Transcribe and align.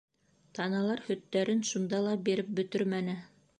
Таналар 0.59 1.03
һөттәрен 1.09 1.63
шунда 1.73 2.01
ла 2.07 2.17
биреп 2.31 2.53
бөтөрмәне. 2.61 3.19